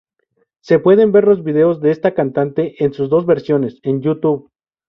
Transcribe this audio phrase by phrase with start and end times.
[0.61, 4.49] Se pueden ver los vídeos de esta cantante, en sus dos versiones, en Youtube.